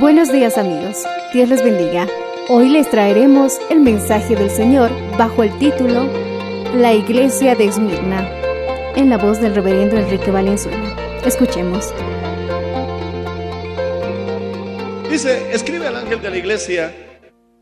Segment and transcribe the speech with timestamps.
[0.00, 2.08] Buenos días amigos, Dios les bendiga.
[2.48, 6.10] Hoy les traeremos el mensaje del Señor bajo el título
[6.74, 8.26] La Iglesia de Esmirna,
[8.96, 10.96] en la voz del reverendo Enrique Valenzuela.
[11.26, 11.92] Escuchemos.
[15.10, 16.94] Dice, escribe al ángel de la iglesia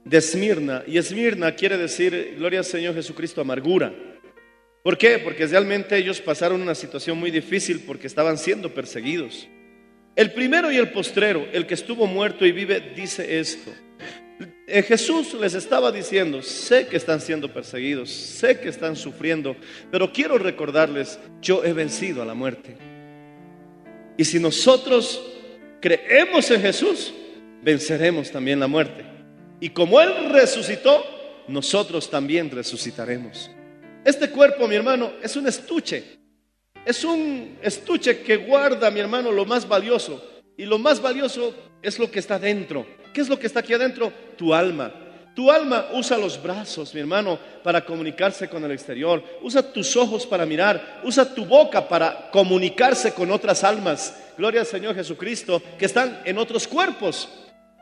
[0.04, 0.84] de Esmirna.
[0.86, 3.92] Y Esmirna quiere decir, gloria al Señor Jesucristo, amargura.
[4.84, 5.18] ¿Por qué?
[5.18, 9.48] Porque realmente ellos pasaron una situación muy difícil porque estaban siendo perseguidos.
[10.18, 13.70] El primero y el postrero, el que estuvo muerto y vive, dice esto.
[14.66, 19.54] Eh, Jesús les estaba diciendo, sé que están siendo perseguidos, sé que están sufriendo,
[19.92, 22.76] pero quiero recordarles, yo he vencido a la muerte.
[24.16, 25.22] Y si nosotros
[25.80, 27.14] creemos en Jesús,
[27.62, 29.04] venceremos también la muerte.
[29.60, 31.00] Y como Él resucitó,
[31.46, 33.52] nosotros también resucitaremos.
[34.04, 36.17] Este cuerpo, mi hermano, es un estuche.
[36.88, 40.24] Es un estuche que guarda, mi hermano, lo más valioso.
[40.56, 42.86] Y lo más valioso es lo que está dentro.
[43.12, 44.10] ¿Qué es lo que está aquí adentro?
[44.38, 44.90] Tu alma.
[45.36, 49.22] Tu alma usa los brazos, mi hermano, para comunicarse con el exterior.
[49.42, 51.02] Usa tus ojos para mirar.
[51.04, 54.16] Usa tu boca para comunicarse con otras almas.
[54.38, 57.28] Gloria al Señor Jesucristo, que están en otros cuerpos.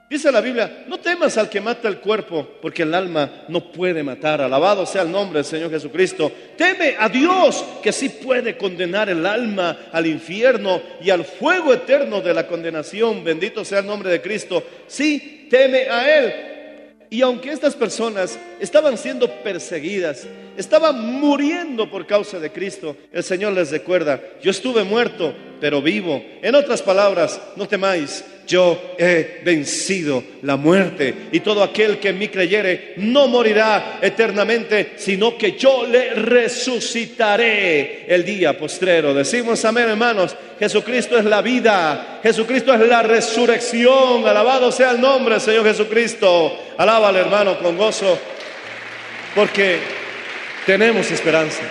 [0.08, 4.04] Dice la Biblia, no temas al que mata el cuerpo, porque el alma no puede
[4.04, 4.40] matar.
[4.40, 6.30] Alabado sea el nombre del Señor Jesucristo.
[6.56, 12.20] Teme a Dios, que sí puede condenar el alma al infierno y al fuego eterno
[12.20, 13.24] de la condenación.
[13.24, 14.62] Bendito sea el nombre de Cristo.
[14.86, 16.34] Sí, teme a Él.
[17.10, 23.52] Y aunque estas personas estaban siendo perseguidas, estaban muriendo por causa de Cristo, el Señor
[23.52, 26.22] les recuerda, yo estuve muerto, pero vivo.
[26.42, 31.28] En otras palabras, no temáis, yo he vencido la muerte.
[31.32, 38.04] Y todo aquel que en mí creyere no morirá eternamente, sino que yo le resucitaré
[38.06, 39.12] el día postrero.
[39.12, 40.36] Decimos amén, hermanos.
[40.58, 44.26] Jesucristo es la vida, Jesucristo es la resurrección.
[44.26, 46.58] Alabado sea el nombre Señor Jesucristo.
[46.78, 48.18] Alábale, hermano, con gozo,
[49.34, 50.05] porque
[50.66, 51.62] tenemos esperanza.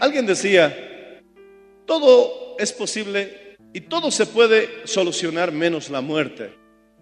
[0.00, 1.22] Alguien decía,
[1.86, 6.52] todo es posible y todo se puede solucionar menos la muerte.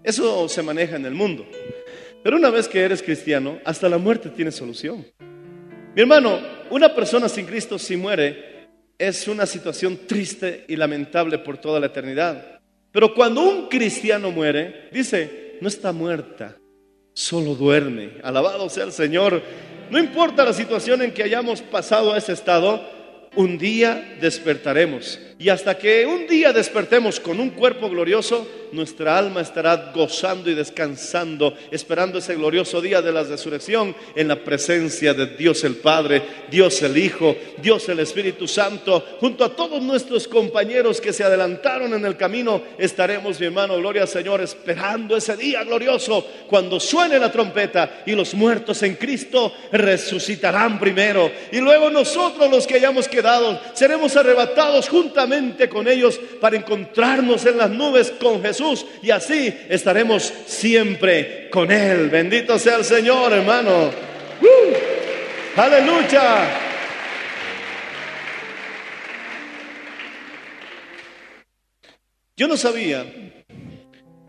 [0.04, 1.46] Eso se maneja en el mundo.
[2.22, 5.06] Pero una vez que eres cristiano, hasta la muerte tiene solución.
[5.94, 6.38] Mi hermano,
[6.70, 8.68] una persona sin Cristo si muere
[8.98, 12.60] es una situación triste y lamentable por toda la eternidad.
[12.92, 16.56] Pero cuando un cristiano muere, dice, no está muerta,
[17.14, 18.18] solo duerme.
[18.22, 19.40] Alabado sea el Señor.
[19.90, 22.82] No importa la situación en que hayamos pasado a ese estado,
[23.36, 25.18] un día despertaremos.
[25.38, 30.54] Y hasta que un día despertemos con un cuerpo glorioso, nuestra alma estará gozando y
[30.54, 36.22] descansando, esperando ese glorioso día de la resurrección en la presencia de Dios el Padre,
[36.50, 41.94] Dios el Hijo, Dios el Espíritu Santo, junto a todos nuestros compañeros que se adelantaron
[41.94, 47.18] en el camino, estaremos, mi hermano, gloria al Señor, esperando ese día glorioso cuando suene
[47.18, 51.30] la trompeta y los muertos en Cristo resucitarán primero.
[51.52, 53.23] Y luego nosotros los que hayamos quedado
[53.74, 60.22] seremos arrebatados juntamente con ellos para encontrarnos en las nubes con Jesús y así estaremos
[60.46, 62.10] siempre con Él.
[62.10, 63.90] Bendito sea el Señor, hermano.
[65.56, 66.60] Aleluya.
[72.36, 73.06] Yo no sabía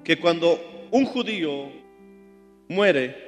[0.03, 1.71] que cuando un judío
[2.68, 3.25] muere,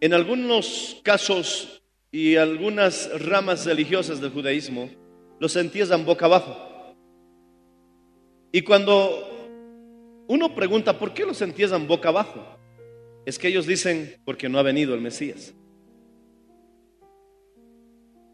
[0.00, 1.77] En algunos casos
[2.10, 4.88] y algunas ramas religiosas del judaísmo
[5.38, 6.94] los entierran boca abajo.
[8.50, 12.44] Y cuando uno pregunta, ¿por qué los entierran boca abajo?
[13.26, 15.54] Es que ellos dicen, porque no ha venido el Mesías.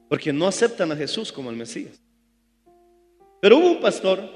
[0.09, 2.01] Porque no aceptan a Jesús como el Mesías.
[3.41, 4.31] Pero hubo un pastor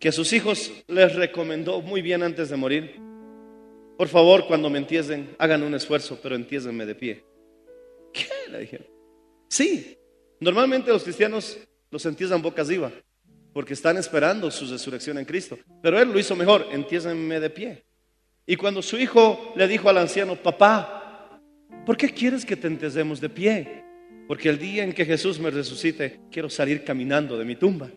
[0.00, 3.00] que a sus hijos les recomendó muy bien antes de morir,
[3.96, 7.33] por favor, cuando me entiesen, hagan un esfuerzo, pero entiésenme de pie.
[8.14, 8.28] ¿Qué?
[8.50, 8.86] Le dijeron.
[9.48, 9.98] Sí,
[10.40, 11.58] normalmente los cristianos
[11.90, 12.90] los entierran boca arriba,
[13.52, 15.58] porque están esperando su resurrección en Cristo.
[15.82, 17.84] Pero él lo hizo mejor, entiésenme de pie.
[18.46, 21.40] Y cuando su hijo le dijo al anciano, papá,
[21.84, 23.84] ¿por qué quieres que te entesemos de pie?
[24.26, 27.90] Porque el día en que Jesús me resucite, quiero salir caminando de mi tumba.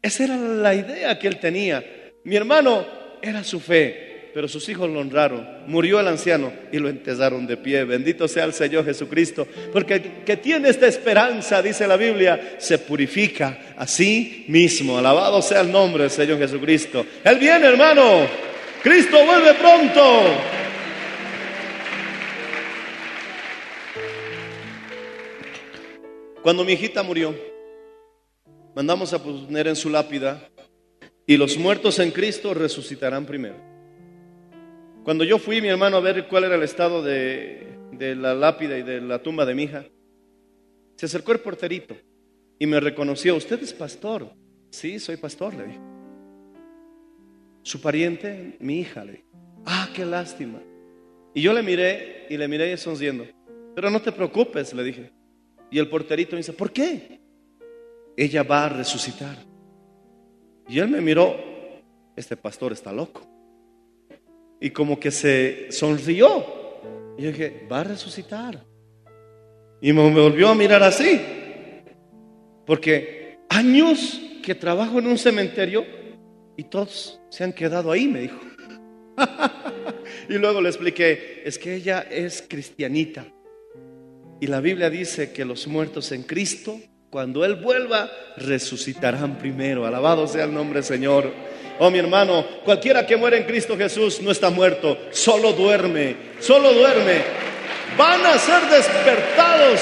[0.00, 1.84] Esa era la idea que él tenía.
[2.24, 2.86] Mi hermano
[3.20, 4.07] era su fe,
[4.38, 5.44] pero sus hijos lo honraron.
[5.66, 7.82] Murió el anciano y lo enterraron de pie.
[7.82, 12.78] Bendito sea el Señor Jesucristo, porque el que tiene esta esperanza, dice la Biblia, se
[12.78, 14.96] purifica a sí mismo.
[14.96, 17.04] Alabado sea el nombre del Señor Jesucristo.
[17.24, 18.28] Él viene, hermano.
[18.80, 20.22] Cristo vuelve pronto.
[26.44, 27.34] Cuando mi hijita murió,
[28.76, 30.48] mandamos a poner en su lápida,
[31.26, 33.77] y los muertos en Cristo resucitarán primero.
[35.08, 38.76] Cuando yo fui, mi hermano, a ver cuál era el estado de, de la lápida
[38.76, 39.86] y de la tumba de mi hija,
[40.96, 41.96] se acercó el porterito
[42.58, 44.30] y me reconoció, usted es pastor.
[44.68, 45.80] Sí, soy pastor, le dije.
[47.62, 49.24] Su pariente, mi hija, le dije.
[49.64, 50.60] Ah, qué lástima.
[51.32, 53.24] Y yo le miré y le miré sonriendo.
[53.74, 55.10] Pero no te preocupes, le dije.
[55.70, 57.18] Y el porterito me dice, ¿por qué?
[58.14, 59.38] Ella va a resucitar.
[60.68, 61.34] Y él me miró,
[62.14, 63.37] este pastor está loco.
[64.60, 66.44] Y como que se sonrió.
[67.16, 68.64] Y yo dije, va a resucitar.
[69.80, 71.20] Y me volvió a mirar así.
[72.66, 75.84] Porque años que trabajo en un cementerio
[76.56, 78.40] y todos se han quedado ahí, me dijo.
[80.28, 83.26] y luego le expliqué, es que ella es cristianita.
[84.40, 86.80] Y la Biblia dice que los muertos en Cristo,
[87.10, 89.86] cuando Él vuelva, resucitarán primero.
[89.86, 91.32] Alabado sea el nombre Señor.
[91.78, 96.72] Oh mi hermano, cualquiera que muere en Cristo Jesús no está muerto, solo duerme, solo
[96.72, 97.22] duerme.
[97.96, 99.80] Van a ser despertados.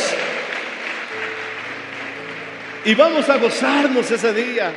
[2.85, 4.73] Y vamos a gozarnos ese día.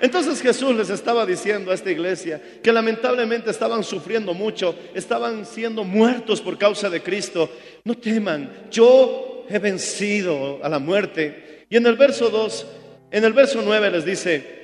[0.00, 5.82] Entonces Jesús les estaba diciendo a esta iglesia que lamentablemente estaban sufriendo mucho, estaban siendo
[5.82, 7.50] muertos por causa de Cristo.
[7.84, 11.66] No teman, yo he vencido a la muerte.
[11.68, 12.66] Y en el verso 2,
[13.10, 14.57] en el verso 9 les dice,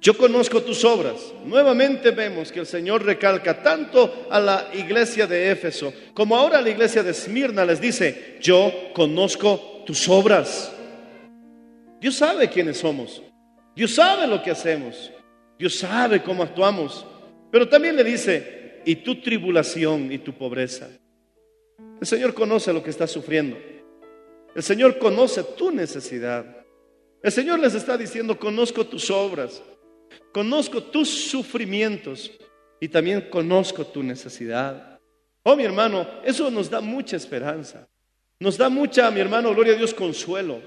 [0.00, 1.34] yo conozco tus obras.
[1.44, 6.62] Nuevamente vemos que el Señor recalca tanto a la iglesia de Éfeso como ahora a
[6.62, 10.72] la iglesia de Esmirna les dice, yo conozco tus obras.
[12.00, 13.22] Dios sabe quiénes somos.
[13.76, 15.12] Dios sabe lo que hacemos.
[15.58, 17.04] Dios sabe cómo actuamos.
[17.50, 20.88] Pero también le dice, y tu tribulación y tu pobreza.
[22.00, 23.58] El Señor conoce lo que estás sufriendo.
[24.54, 26.46] El Señor conoce tu necesidad.
[27.22, 29.62] El Señor les está diciendo, conozco tus obras,
[30.32, 32.30] conozco tus sufrimientos
[32.80, 34.98] y también conozco tu necesidad.
[35.42, 37.88] Oh, mi hermano, eso nos da mucha esperanza.
[38.38, 40.60] Nos da mucha, mi hermano, gloria a Dios, consuelo.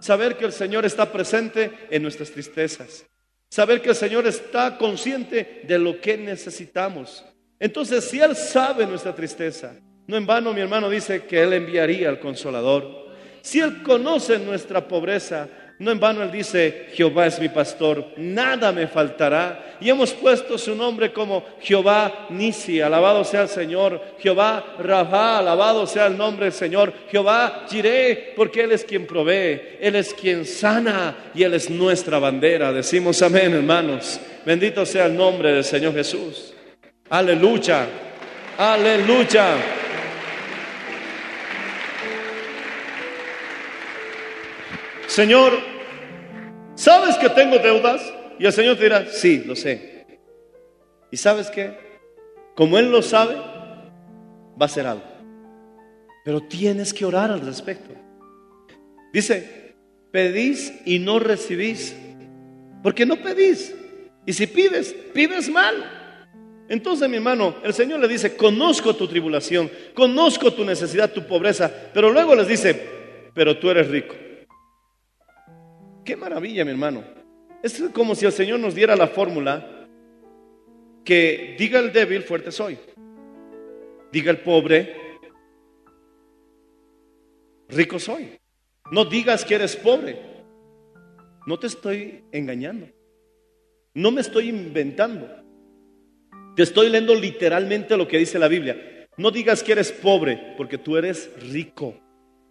[0.00, 3.06] Saber que el Señor está presente en nuestras tristezas.
[3.48, 7.24] Saber que el Señor está consciente de lo que necesitamos.
[7.58, 9.74] Entonces, si Él sabe nuestra tristeza,
[10.06, 13.10] no en vano mi hermano dice que Él enviaría al consolador.
[13.42, 15.48] Si Él conoce nuestra pobreza,
[15.80, 19.76] no en vano Él dice, Jehová es mi pastor, nada me faltará.
[19.80, 23.98] Y hemos puesto su nombre como Jehová Nisi, alabado sea el Señor.
[24.18, 26.92] Jehová Rabá, alabado sea el nombre del Señor.
[27.10, 32.18] Jehová Jiré, porque Él es quien provee, Él es quien sana y Él es nuestra
[32.18, 32.74] bandera.
[32.74, 34.20] Decimos amén, hermanos.
[34.44, 36.52] Bendito sea el nombre del Señor Jesús.
[37.08, 37.86] Aleluya,
[38.58, 39.54] aleluya.
[45.06, 45.69] Señor,
[46.80, 48.02] ¿sabes que tengo deudas?
[48.38, 50.06] Y el Señor te dirá, sí, lo sé.
[51.10, 51.76] ¿Y sabes qué?
[52.54, 55.04] Como Él lo sabe, va a ser algo.
[56.24, 57.94] Pero tienes que orar al respecto.
[59.12, 59.74] Dice,
[60.10, 61.94] pedís y no recibís.
[62.82, 63.74] Porque no pedís.
[64.24, 65.98] Y si pides, pides mal.
[66.68, 71.70] Entonces, mi hermano, el Señor le dice, conozco tu tribulación, conozco tu necesidad, tu pobreza.
[71.92, 72.80] Pero luego les dice,
[73.34, 74.14] pero tú eres rico.
[76.04, 77.04] Qué maravilla, mi hermano.
[77.62, 79.86] Es como si el Señor nos diera la fórmula
[81.04, 82.78] que diga el débil, fuerte soy.
[84.12, 84.96] Diga el pobre,
[87.68, 88.38] rico soy.
[88.90, 90.18] No digas que eres pobre.
[91.46, 92.88] No te estoy engañando.
[93.94, 95.28] No me estoy inventando.
[96.56, 99.08] Te estoy leyendo literalmente lo que dice la Biblia.
[99.16, 101.94] No digas que eres pobre, porque tú eres rico.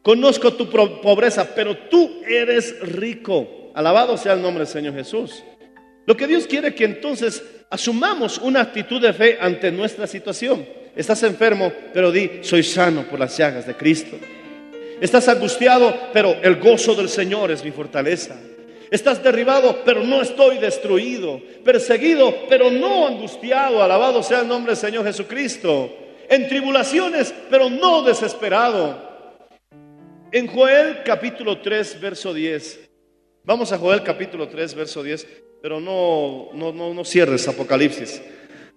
[0.02, 3.72] Conozco tu pobreza, pero tú eres rico.
[3.74, 5.44] Alabado sea el nombre del Señor Jesús.
[6.06, 10.66] Lo que Dios quiere que entonces asumamos una actitud de fe ante nuestra situación.
[10.96, 14.18] Estás enfermo, pero di, soy sano por las llagas de Cristo.
[15.00, 18.36] Estás angustiado, pero el gozo del Señor es mi fortaleza.
[18.92, 21.40] Estás derribado, pero no estoy destruido.
[21.64, 23.84] Perseguido, pero no angustiado.
[23.84, 25.96] Alabado sea el nombre del Señor Jesucristo.
[26.28, 29.09] En tribulaciones, pero no desesperado.
[30.32, 32.80] En Joel capítulo 3, verso 10.
[33.44, 35.28] Vamos a Joel capítulo 3, verso 10,
[35.62, 38.22] pero no, no, no, cierres Apocalipsis.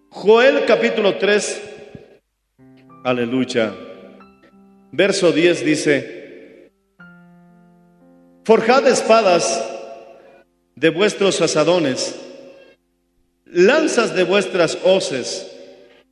[0.08, 1.62] Joel capítulo 3,
[3.04, 3.74] aleluya.
[4.92, 6.70] Verso 10 dice,
[8.44, 9.70] forjad espadas
[10.74, 12.18] de vuestros asadones,
[13.44, 15.50] lanzas de vuestras hoces.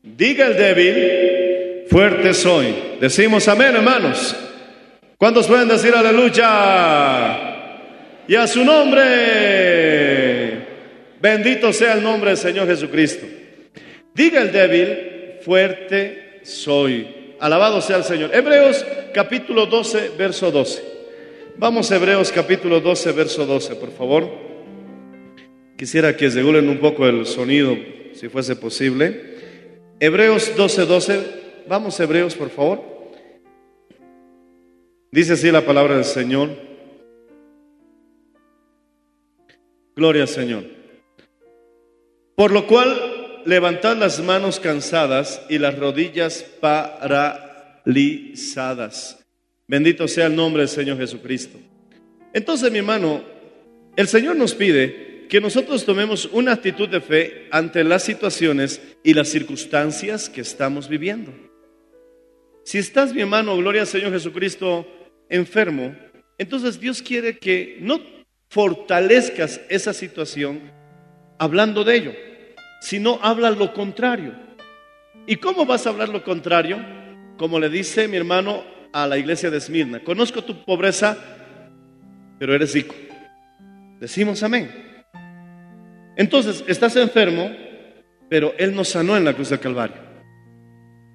[0.03, 2.75] Diga el débil, fuerte soy.
[3.01, 4.37] Decimos amén, hermanos.
[5.21, 6.49] ¿Cuántos pueden decir aleluya?
[8.27, 9.03] Y a su nombre,
[11.21, 13.27] bendito sea el nombre del Señor Jesucristo.
[14.15, 17.35] Diga el débil, fuerte soy.
[17.39, 18.35] Alabado sea el Señor.
[18.35, 20.83] Hebreos capítulo 12, verso 12.
[21.59, 24.27] Vamos a Hebreos capítulo 12, verso 12, por favor.
[25.77, 27.77] Quisiera que regulen un poco el sonido,
[28.15, 29.21] si fuese posible.
[30.01, 31.21] Hebreos 12, 12.
[31.69, 32.90] Vamos Hebreos, por favor.
[35.13, 36.51] Dice así la palabra del Señor.
[39.97, 40.63] Gloria al Señor.
[42.37, 49.19] Por lo cual, levantad las manos cansadas y las rodillas paralizadas.
[49.67, 51.59] Bendito sea el nombre del Señor Jesucristo.
[52.33, 53.25] Entonces, mi hermano,
[53.97, 59.15] el Señor nos pide que nosotros tomemos una actitud de fe ante las situaciones y
[59.15, 61.33] las circunstancias que estamos viviendo.
[62.65, 64.87] Si estás, mi hermano, gloria al Señor Jesucristo,
[65.31, 65.95] enfermo,
[66.37, 68.01] entonces Dios quiere que no
[68.49, 70.61] fortalezcas esa situación
[71.39, 72.13] hablando de ello,
[72.81, 74.35] sino habla lo contrario.
[75.27, 76.79] ¿Y cómo vas a hablar lo contrario?
[77.39, 81.17] Como le dice mi hermano a la iglesia de Esmirna, conozco tu pobreza,
[82.39, 82.95] pero eres rico.
[84.01, 84.71] Decimos amén.
[86.17, 87.51] Entonces, estás enfermo,
[88.29, 89.97] pero Él nos sanó en la cruz del Calvario.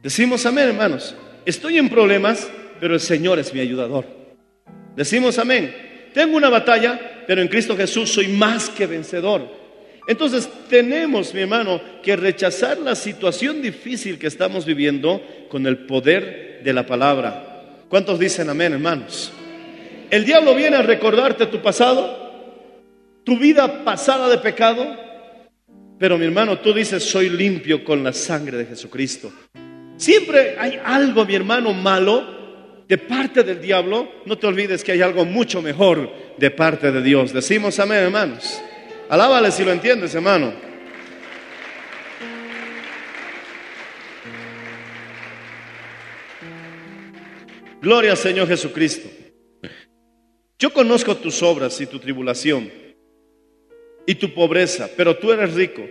[0.02, 1.16] Decimos amén, hermanos.
[1.46, 4.06] Estoy en problemas, pero el Señor es mi ayudador.
[4.96, 5.74] Decimos amén.
[6.14, 9.66] Tengo una batalla, pero en Cristo Jesús soy más que vencedor.
[10.08, 16.62] Entonces tenemos, mi hermano, que rechazar la situación difícil que estamos viviendo con el poder
[16.64, 17.64] de la palabra.
[17.90, 19.32] ¿Cuántos dicen amén, hermanos?
[20.12, 22.64] El diablo viene a recordarte tu pasado,
[23.24, 24.86] tu vida pasada de pecado,
[25.98, 29.32] pero mi hermano, tú dices, soy limpio con la sangre de Jesucristo.
[29.98, 32.35] Siempre hay algo, mi hermano, malo
[32.88, 34.10] de parte del diablo.
[34.26, 37.34] No te olvides que hay algo mucho mejor de parte de Dios.
[37.34, 38.62] Decimos amén, hermanos.
[39.10, 40.54] Alábale si lo entiendes, hermano.
[47.82, 49.08] Gloria al Señor Jesucristo.
[50.58, 52.72] Yo conozco tus obras y tu tribulación
[54.08, 55.84] y tu pobreza, pero tú eres rico.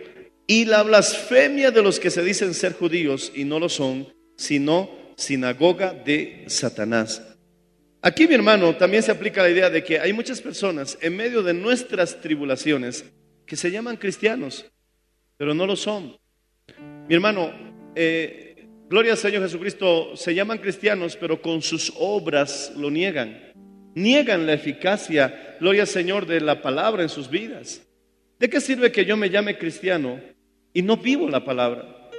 [0.47, 5.04] Y la blasfemia de los que se dicen ser judíos y no lo son, sino
[5.17, 7.23] sinagoga de Satanás.
[8.03, 11.43] Aquí, mi hermano, también se aplica la idea de que hay muchas personas en medio
[11.43, 13.05] de nuestras tribulaciones
[13.47, 14.71] que se llaman cristianos,
[15.39, 16.17] pero no lo son.
[17.09, 17.51] Mi hermano,
[17.95, 23.53] eh, gloria al Señor Jesucristo, se llaman cristianos, pero con sus obras lo niegan.
[23.95, 27.83] Niegan la eficacia, gloria al Señor, de la palabra en sus vidas.
[28.39, 30.21] ¿De qué sirve que yo me llame cristiano
[30.73, 32.11] y no vivo la palabra?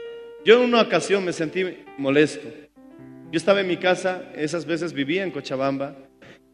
[0.45, 1.63] Yo en una ocasión me sentí
[1.97, 2.47] molesto.
[3.31, 5.95] Yo estaba en mi casa, esas veces vivía en Cochabamba,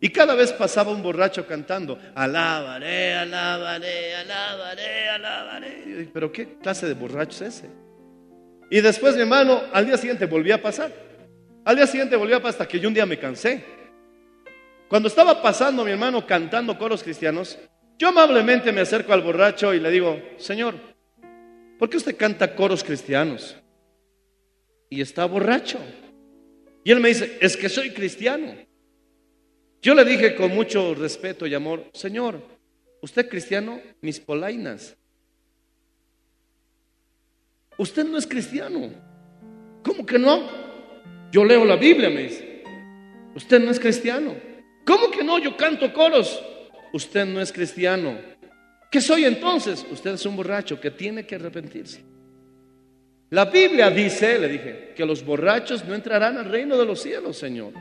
[0.04, 6.10] y cada vez pasaba un borracho cantando, alabaré, alabaré, alabaré, alabaré.
[6.12, 7.70] Pero ¿qué clase de borracho es ese?
[8.72, 10.92] Y después, mi hermano, al día siguiente volvía a pasar.
[11.66, 13.64] Al día siguiente volvía a pasar hasta que yo un día me cansé.
[14.88, 17.60] Cuando estaba pasando, mi hermano, cantando coros cristianos,
[18.00, 20.74] yo amablemente me acerco al borracho y le digo, Señor,
[21.78, 23.56] ¿por qué usted canta coros cristianos?
[24.90, 25.78] Y está borracho.
[26.84, 28.56] Y él me dice, es que soy cristiano.
[29.82, 32.42] Yo le dije con mucho respeto y amor, Señor,
[33.02, 34.96] usted cristiano, mis polainas.
[37.78, 38.92] Usted no es cristiano.
[39.84, 40.48] ¿Cómo que no?
[41.32, 42.64] Yo leo la Biblia, me dice.
[43.36, 44.36] Usted no es cristiano.
[44.86, 45.40] ¿Cómo que no?
[45.40, 46.44] Yo canto coros.
[46.94, 48.20] Usted no es cristiano.
[48.92, 49.86] ¿Qué soy entonces?
[49.90, 52.04] Usted es un borracho que tiene que arrepentirse.
[53.32, 57.38] La Biblia dice, le dije, que los borrachos no entrarán al reino de los cielos,
[57.38, 57.72] Señor.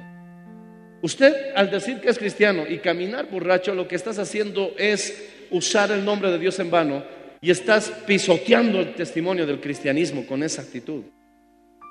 [1.03, 5.91] Usted al decir que es cristiano y caminar borracho, lo que estás haciendo es usar
[5.91, 7.03] el nombre de Dios en vano
[7.41, 11.03] y estás pisoteando el testimonio del cristianismo con esa actitud.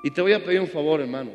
[0.04, 1.32] Y te voy a pedir un favor, hermano.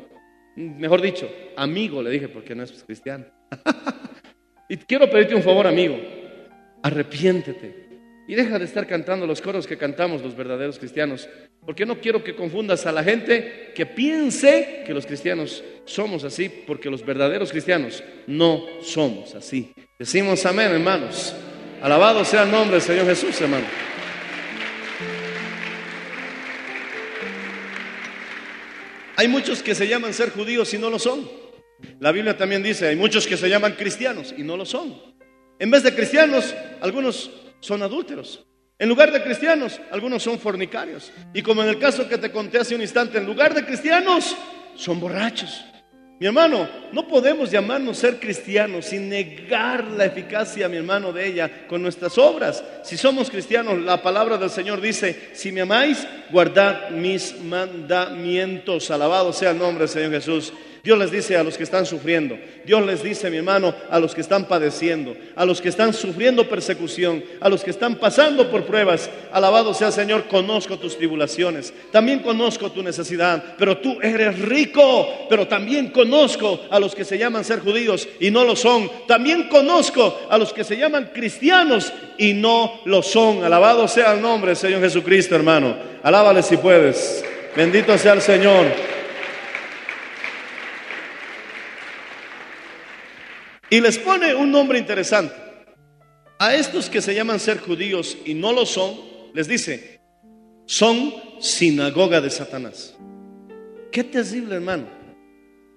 [0.56, 3.26] Mejor dicho, amigo, le dije, porque no es cristiano.
[4.68, 5.96] y quiero pedirte un favor, amigo.
[6.82, 7.85] Arrepiéntete
[8.28, 11.28] y deja de estar cantando los coros que cantamos los verdaderos cristianos,
[11.64, 16.48] porque no quiero que confundas a la gente que piense que los cristianos somos así,
[16.48, 19.72] porque los verdaderos cristianos no somos así.
[19.98, 21.34] Decimos amén, hermanos.
[21.82, 23.66] Alabado sea el nombre del Señor Jesús, hermano.
[29.16, 31.28] Hay muchos que se llaman ser judíos y no lo son.
[32.00, 34.94] La Biblia también dice, hay muchos que se llaman cristianos y no lo son.
[35.58, 37.30] En vez de cristianos, algunos
[37.60, 38.44] son adúlteros.
[38.78, 41.10] En lugar de cristianos, algunos son fornicarios.
[41.32, 44.36] Y como en el caso que te conté hace un instante, en lugar de cristianos,
[44.74, 45.64] son borrachos.
[46.18, 51.66] Mi hermano, no podemos llamarnos ser cristianos sin negar la eficacia, mi hermano, de ella
[51.68, 52.64] con nuestras obras.
[52.84, 58.90] Si somos cristianos, la palabra del Señor dice, si me amáis, guardad mis mandamientos.
[58.90, 60.54] Alabado sea el nombre del Señor Jesús.
[60.86, 64.14] Dios les dice a los que están sufriendo, Dios les dice, mi hermano, a los
[64.14, 68.66] que están padeciendo, a los que están sufriendo persecución, a los que están pasando por
[68.66, 69.10] pruebas.
[69.32, 75.48] Alabado sea Señor, conozco tus tribulaciones, también conozco tu necesidad, pero tú eres rico, pero
[75.48, 78.88] también conozco a los que se llaman ser judíos y no lo son.
[79.08, 83.42] También conozco a los que se llaman cristianos y no lo son.
[83.42, 85.74] Alabado sea el nombre del Señor Jesucristo, hermano.
[86.04, 87.24] Alábale si puedes.
[87.56, 88.95] Bendito sea el Señor.
[93.70, 95.34] Y les pone un nombre interesante.
[96.38, 98.94] A estos que se llaman ser judíos y no lo son,
[99.34, 100.00] les dice,
[100.66, 102.94] son sinagoga de Satanás.
[103.90, 104.86] Qué terrible, hermano.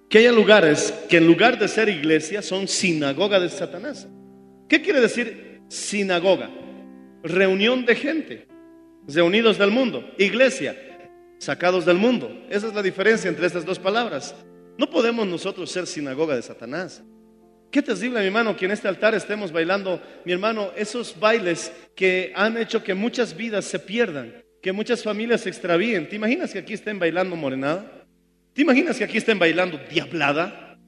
[0.10, 4.08] Que haya lugares que en lugar de ser iglesia son sinagoga de Satanás.
[4.68, 6.50] ¿Qué quiere decir sinagoga?
[7.24, 8.48] Reunión de gente,
[9.08, 10.04] reunidos del mundo.
[10.18, 10.76] Iglesia,
[11.38, 12.46] sacados del mundo.
[12.50, 14.36] Esa es la diferencia entre estas dos palabras.
[14.78, 17.04] No podemos nosotros ser sinagoga de Satanás.
[17.72, 22.34] Qué terrible, mi hermano, que en este altar estemos bailando, mi hermano, esos bailes que
[22.36, 26.10] han hecho que muchas vidas se pierdan, que muchas familias se extravíen.
[26.10, 28.06] ¿Te imaginas que aquí estén bailando morenada?
[28.54, 30.80] ¿Te imaginas que aquí estén bailando diablada?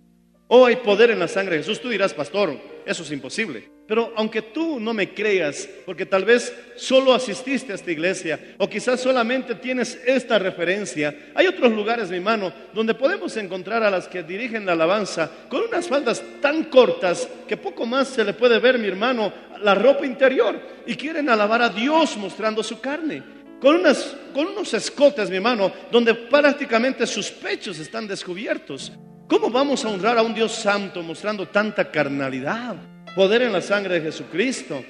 [0.48, 1.80] ¿O hay poder en la sangre de Jesús?
[1.80, 3.70] Tú dirás, pastor, eso es imposible.
[3.92, 8.70] Pero aunque tú no me creas, porque tal vez solo asististe a esta iglesia o
[8.70, 14.08] quizás solamente tienes esta referencia, hay otros lugares, mi hermano, donde podemos encontrar a las
[14.08, 18.60] que dirigen la alabanza con unas faldas tan cortas que poco más se le puede
[18.60, 23.22] ver, mi hermano, la ropa interior y quieren alabar a Dios mostrando su carne.
[23.60, 28.94] Con, unas, con unos escotes, mi hermano, donde prácticamente sus pechos están descubiertos.
[29.28, 32.78] ¿Cómo vamos a honrar a un Dios santo mostrando tanta carnalidad?
[33.16, 34.84] Poder en la sangre de Jesucristo.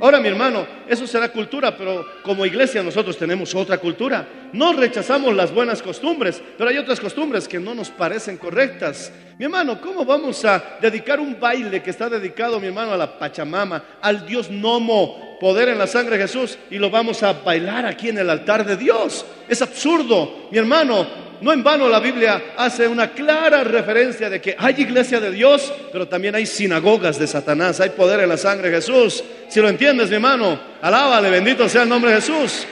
[0.00, 4.28] Ahora, mi hermano, eso será cultura, pero como iglesia nosotros tenemos otra cultura.
[4.52, 9.10] No rechazamos las buenas costumbres, pero hay otras costumbres que no nos parecen correctas.
[9.38, 13.18] Mi hermano, ¿cómo vamos a dedicar un baile que está dedicado, mi hermano, a la
[13.18, 17.86] Pachamama, al Dios Nomo, poder en la sangre de Jesús, y lo vamos a bailar
[17.86, 19.24] aquí en el altar de Dios?
[19.48, 21.25] Es absurdo, mi hermano.
[21.40, 25.72] No en vano la Biblia hace una clara referencia de que hay iglesia de Dios,
[25.92, 29.22] pero también hay sinagogas de Satanás, hay poder en la sangre de Jesús.
[29.48, 32.66] Si lo entiendes, mi hermano, alábale, bendito sea el nombre de Jesús.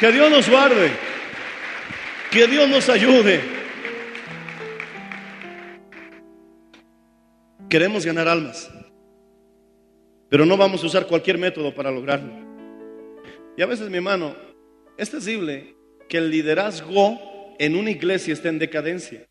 [0.00, 0.90] Que Dios nos guarde,
[2.30, 3.40] que Dios nos ayude.
[7.68, 8.68] Queremos ganar almas,
[10.28, 12.32] pero no vamos a usar cualquier método para lograrlo.
[13.56, 14.34] Y a veces, mi hermano,
[14.96, 15.76] es terrible
[16.08, 17.29] que el liderazgo
[17.60, 19.26] en una iglesia está en decadencia.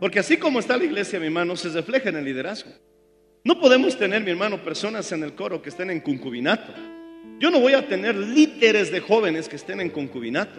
[0.00, 2.70] Porque así como está la iglesia, mi hermano, se refleja en el liderazgo.
[3.44, 6.72] No podemos tener, mi hermano, personas en el coro que estén en concubinato.
[7.38, 10.58] Yo no voy a tener líderes de jóvenes que estén en concubinato.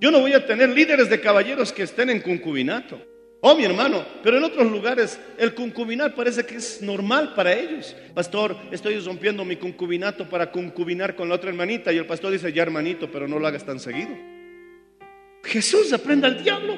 [0.00, 2.98] Yo no voy a tener líderes de caballeros que estén en concubinato.
[3.42, 7.94] Oh, mi hermano, pero en otros lugares el concubinar parece que es normal para ellos.
[8.14, 11.92] Pastor, estoy rompiendo mi concubinato para concubinar con la otra hermanita.
[11.92, 14.37] Y el pastor dice, ya hermanito, pero no lo hagas tan seguido.
[15.44, 16.76] Jesús aprenda al diablo.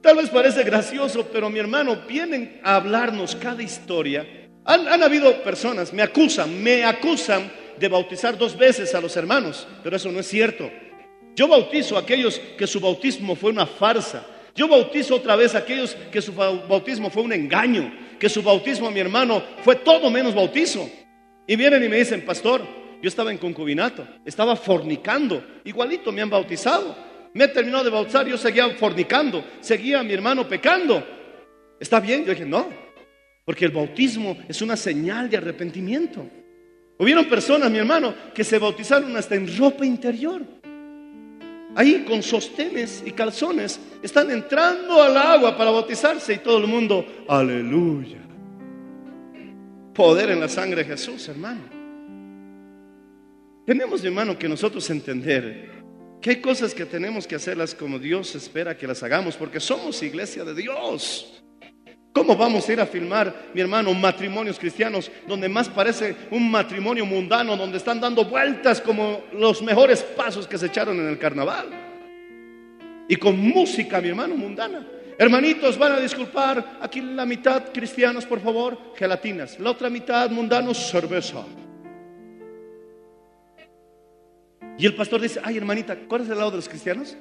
[0.00, 4.26] Tal vez parece gracioso, pero mi hermano, vienen a hablarnos cada historia.
[4.64, 9.66] Han, han, habido personas, me acusan, me acusan de bautizar dos veces a los hermanos,
[9.82, 10.70] pero eso no es cierto.
[11.34, 14.26] Yo bautizo a aquellos que su bautismo fue una farsa.
[14.54, 18.42] Yo bautizo otra vez a aquellos que su bau- bautismo fue un engaño, que su
[18.42, 20.88] bautismo, mi hermano, fue todo menos bautizo.
[21.46, 22.62] Y vienen y me dicen, pastor,
[23.02, 26.94] yo estaba en concubinato, estaba fornicando, igualito me han bautizado.
[27.34, 31.04] Me he terminado de bautizar, yo seguía fornicando, seguía mi hermano pecando.
[31.80, 32.24] ¿Está bien?
[32.24, 32.68] Yo dije, no,
[33.44, 36.24] porque el bautismo es una señal de arrepentimiento.
[36.96, 40.42] Hubieron personas, mi hermano, que se bautizaron hasta en ropa interior.
[41.74, 47.04] Ahí con sostenes y calzones están entrando al agua para bautizarse y todo el mundo,
[47.28, 48.18] aleluya.
[49.92, 51.62] Poder en la sangre de Jesús, hermano.
[53.66, 55.73] Tenemos, mi hermano, que nosotros entender
[56.24, 60.02] que hay cosas que tenemos que hacerlas como Dios espera que las hagamos, porque somos
[60.02, 61.42] iglesia de Dios.
[62.14, 67.04] ¿Cómo vamos a ir a filmar, mi hermano, matrimonios cristianos donde más parece un matrimonio
[67.04, 71.68] mundano, donde están dando vueltas como los mejores pasos que se echaron en el carnaval?
[73.06, 74.82] Y con música, mi hermano, mundana.
[75.18, 79.60] Hermanitos, van a disculpar, aquí la mitad cristianos, por favor, gelatinas.
[79.60, 81.44] La otra mitad mundanos, cerveza.
[84.78, 87.16] Y el pastor dice, ay hermanita, ¿cuál es el lado de los cristianos?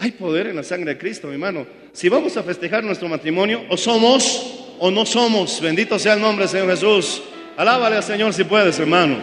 [0.00, 1.64] Hay poder en la sangre de Cristo, mi hermano.
[1.92, 5.60] Si vamos a festejar nuestro matrimonio, o somos o no somos.
[5.60, 7.22] Bendito sea el nombre del Señor Jesús.
[7.56, 9.18] Alábale al Señor si puedes, hermano.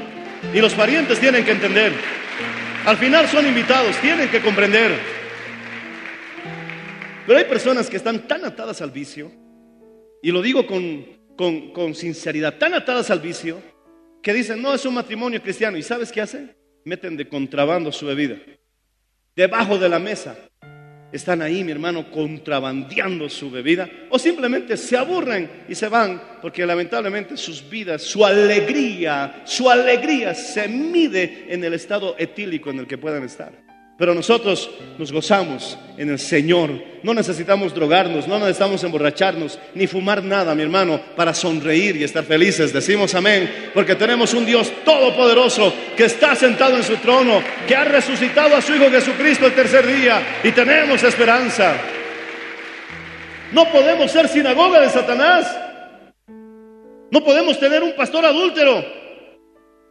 [0.54, 1.92] Y los parientes tienen que entender.
[2.86, 4.92] Al final son invitados, tienen que comprender.
[7.28, 9.32] Pero hay personas que están tan atadas al vicio,
[10.24, 11.06] y lo digo con,
[11.38, 13.62] con, con sinceridad, tan atadas al vicio,
[14.22, 15.78] que dicen, no, es un matrimonio cristiano.
[15.78, 16.56] ¿Y sabes qué hacen?
[16.86, 18.38] Meten de contrabando su bebida.
[19.36, 20.38] Debajo de la mesa.
[21.12, 23.90] Están ahí, mi hermano, contrabandeando su bebida.
[24.10, 30.36] O simplemente se aburren y se van porque lamentablemente sus vidas, su alegría, su alegría
[30.36, 33.69] se mide en el estado etílico en el que puedan estar.
[34.00, 36.72] Pero nosotros nos gozamos en el Señor.
[37.04, 42.24] No necesitamos drogarnos, no necesitamos emborracharnos, ni fumar nada, mi hermano, para sonreír y estar
[42.24, 42.72] felices.
[42.72, 47.84] Decimos amén, porque tenemos un Dios todopoderoso que está sentado en su trono, que ha
[47.84, 51.76] resucitado a su Hijo Jesucristo el tercer día y tenemos esperanza.
[53.52, 55.60] No podemos ser sinagoga de Satanás.
[57.12, 58.82] No podemos tener un pastor adúltero.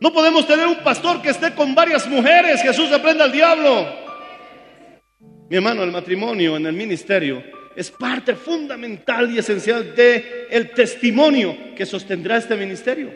[0.00, 2.62] No podemos tener un pastor que esté con varias mujeres.
[2.62, 3.97] Jesús reprenda al diablo.
[5.50, 7.42] Mi hermano, el matrimonio en el ministerio
[7.74, 13.10] es parte fundamental y esencial de el testimonio que sostendrá este ministerio.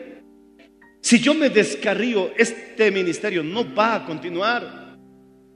[1.01, 4.97] Si yo me descarrío, este ministerio no va a continuar.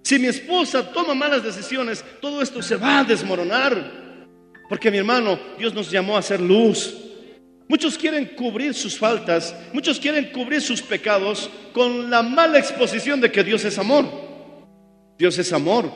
[0.03, 4.27] Si mi esposa toma malas decisiones, todo esto se va a desmoronar.
[4.69, 6.95] Porque mi hermano, Dios nos llamó a ser luz.
[7.69, 13.31] Muchos quieren cubrir sus faltas, muchos quieren cubrir sus pecados con la mala exposición de
[13.31, 14.05] que Dios es amor.
[15.17, 15.91] Dios es amor,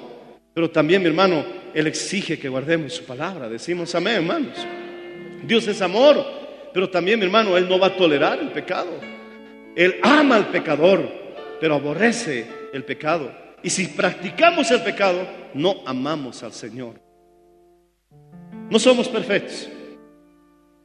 [0.54, 3.48] pero también mi hermano, Él exige que guardemos su palabra.
[3.48, 4.58] Decimos amén, hermanos.
[5.44, 6.24] Dios es amor,
[6.74, 8.92] pero también mi hermano, Él no va a tolerar el pecado.
[9.76, 11.10] Él ama al pecador,
[11.60, 13.32] pero aborrece el pecado.
[13.64, 16.96] Y si practicamos el pecado, no amamos al Señor.
[18.70, 19.70] No somos perfectos.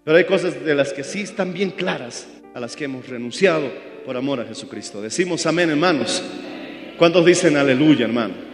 [0.05, 3.69] Pero hay cosas de las que sí están bien claras, a las que hemos renunciado
[4.05, 5.03] por amor a Jesucristo.
[5.03, 6.23] Decimos amén, hermanos.
[6.97, 8.46] ¿Cuántos dicen aleluya, hermano?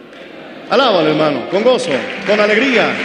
[0.73, 1.91] Alábalo, hermano, con gozo,
[2.25, 2.95] con alegría.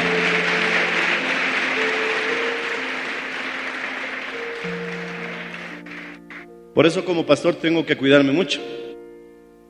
[6.75, 8.59] Por eso como pastor tengo que cuidarme mucho.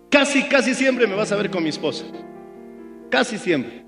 [0.09, 2.05] Casi, casi siempre me vas a ver con mi esposa.
[3.11, 3.83] Casi siempre.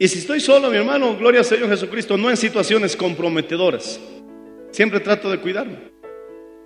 [0.00, 4.00] Y si estoy solo, mi hermano, gloria al Señor Jesucristo, no en situaciones comprometedoras.
[4.72, 5.78] Siempre trato de cuidarme.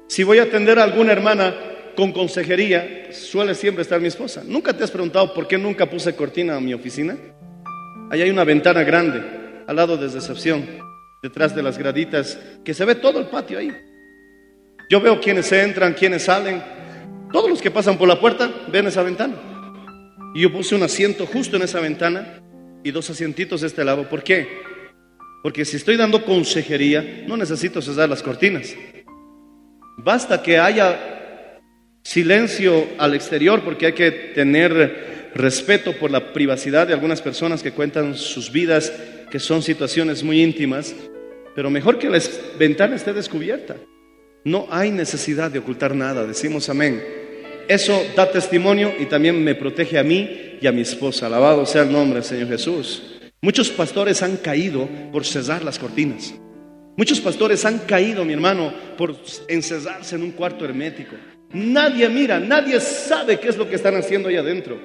[0.07, 1.55] Si voy a atender a alguna hermana
[2.01, 4.43] con consejería, suele siempre estar mi esposa.
[4.47, 7.15] ¿Nunca te has preguntado por qué nunca puse cortina a mi oficina?
[8.11, 9.23] Ahí hay una ventana grande,
[9.67, 10.65] al lado de recepción,
[11.23, 13.71] detrás de las graditas, que se ve todo el patio ahí.
[14.89, 16.63] Yo veo quienes entran, quienes salen.
[17.31, 19.35] Todos los que pasan por la puerta ven esa ventana.
[20.35, 22.41] Y yo puse un asiento justo en esa ventana
[22.83, 24.09] y dos asientitos de este lado.
[24.09, 24.49] ¿Por qué?
[25.43, 28.75] Porque si estoy dando consejería, no necesito cesar las cortinas.
[29.99, 31.19] Basta que haya
[32.03, 37.73] silencio al exterior porque hay que tener respeto por la privacidad de algunas personas que
[37.73, 38.93] cuentan sus vidas,
[39.31, 40.95] que son situaciones muy íntimas,
[41.55, 42.21] pero mejor que la
[42.59, 43.77] ventana esté descubierta.
[44.45, 47.03] No hay necesidad de ocultar nada, decimos amén.
[47.69, 51.27] Eso da testimonio y también me protege a mí y a mi esposa.
[51.27, 53.21] Alabado sea el nombre Señor Jesús.
[53.43, 56.35] Muchos pastores han caído por cesar las cortinas.
[56.97, 59.17] Muchos pastores han caído, mi hermano, por
[59.49, 61.17] encesarse en un cuarto hermético.
[61.53, 64.79] Nadie mira, nadie sabe qué es lo que están haciendo ahí adentro.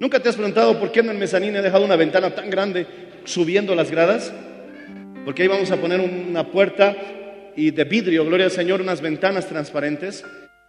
[0.00, 2.86] ¿Nunca te has preguntado por qué en el mezanín he dejado una ventana tan grande
[3.24, 4.32] subiendo las gradas?
[5.24, 6.96] Porque ahí vamos a poner una puerta
[7.56, 10.24] y de vidrio, gloria al Señor, unas ventanas transparentes.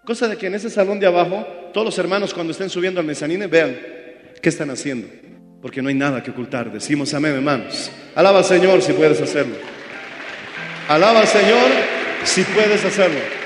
[0.05, 3.07] Cosa de que en ese salón de abajo, todos los hermanos cuando estén subiendo al
[3.07, 3.75] mezanín vean
[4.39, 5.07] qué están haciendo.
[5.59, 6.71] Porque no hay nada que ocultar.
[6.71, 7.91] Decimos amén, hermanos.
[8.13, 9.55] Alaba al Señor si puedes hacerlo.
[10.87, 11.65] Alaba al Señor
[12.23, 13.44] si puedes hacerlo.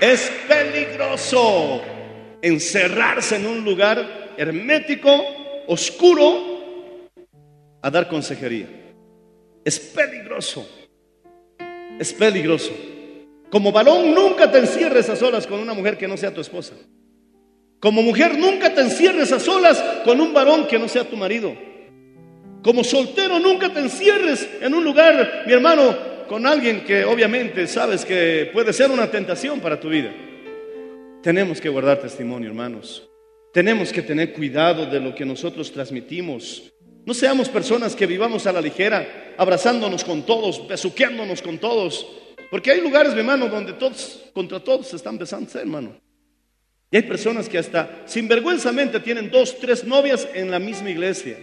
[0.00, 1.82] Es peligroso
[2.40, 5.10] encerrarse en un lugar hermético,
[5.66, 7.08] oscuro,
[7.82, 8.68] a dar consejería.
[9.64, 10.68] Es peligroso.
[11.98, 12.70] Es peligroso.
[13.50, 16.74] Como varón nunca te encierres a solas con una mujer que no sea tu esposa.
[17.80, 21.56] Como mujer nunca te encierres a solas con un varón que no sea tu marido.
[22.62, 28.04] Como soltero nunca te encierres en un lugar, mi hermano, con alguien que obviamente sabes
[28.04, 30.12] que puede ser una tentación para tu vida.
[31.22, 33.08] Tenemos que guardar testimonio, hermanos.
[33.52, 36.72] Tenemos que tener cuidado de lo que nosotros transmitimos.
[37.04, 42.06] No seamos personas que vivamos a la ligera, abrazándonos con todos, besuqueándonos con todos.
[42.50, 45.96] Porque hay lugares, mi hermano, donde todos contra todos se están besando, hermano.
[46.90, 51.36] Y hay personas que hasta sinvergüenzamente tienen dos, tres novias en la misma iglesia.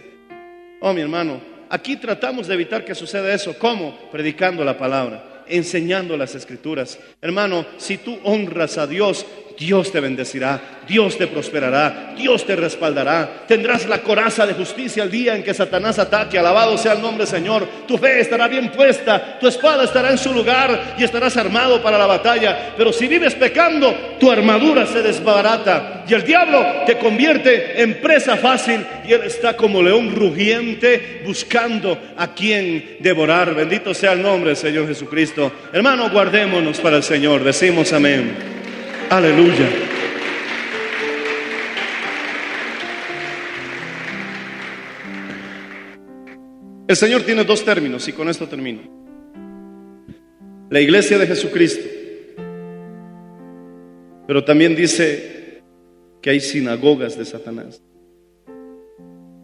[0.80, 3.58] Oh, mi hermano, aquí tratamos de evitar que suceda eso.
[3.58, 3.98] ¿Cómo?
[4.10, 6.98] Predicando la palabra, enseñando las escrituras.
[7.20, 9.26] Hermano, si tú honras a Dios,
[9.58, 13.44] Dios te bendecirá, Dios te prosperará, Dios te respaldará.
[13.48, 16.38] Tendrás la coraza de justicia el día en que Satanás ataque.
[16.38, 17.66] Alabado sea el nombre Señor.
[17.88, 21.98] Tu fe estará bien puesta, tu espada estará en su lugar y estarás armado para
[21.98, 22.74] la batalla.
[22.76, 28.36] Pero si vives pecando, tu armadura se desbarata y el diablo te convierte en presa
[28.36, 33.54] fácil y él está como león rugiente buscando a quien devorar.
[33.54, 35.50] Bendito sea el nombre Señor Jesucristo.
[35.72, 37.42] Hermano, guardémonos para el Señor.
[37.42, 38.55] Decimos amén.
[39.10, 39.68] Aleluya.
[46.88, 48.82] El Señor tiene dos términos y con esto termino.
[50.70, 51.84] La iglesia de Jesucristo.
[54.26, 55.62] Pero también dice
[56.20, 57.80] que hay sinagogas de Satanás.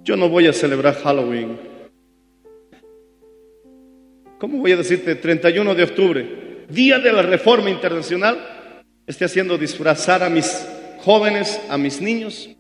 [0.03, 1.57] Yo no voy a celebrar Halloween.
[4.41, 8.52] ¿Cómo voy a decirte 31 de octubre, día de la Reforma Internacional?
[9.07, 10.67] Esté haciendo disfrazar a mis
[10.99, 12.51] jóvenes, a mis niños,